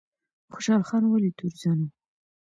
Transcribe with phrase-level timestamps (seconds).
[0.53, 1.89] خوشحال خان ولې تورزن و؟